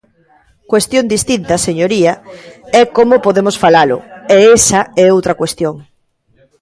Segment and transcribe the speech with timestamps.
[0.71, 2.13] Cuestión distinta, señoría,
[2.81, 3.97] é como podemos falalo,
[4.35, 5.75] e esa é outra cuestión.